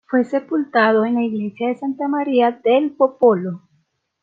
[0.07, 3.61] Fue sepultado en la iglesia de Santa Maria del Popolo.